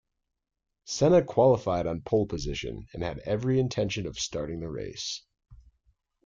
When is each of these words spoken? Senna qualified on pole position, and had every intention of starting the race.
Senna 0.85 1.23
qualified 1.23 1.85
on 1.85 2.01
pole 2.01 2.25
position, 2.25 2.87
and 2.95 3.03
had 3.03 3.19
every 3.19 3.59
intention 3.59 4.07
of 4.07 4.17
starting 4.17 4.59
the 4.59 4.67
race. 4.67 5.21